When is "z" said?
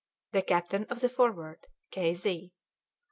2.15-2.51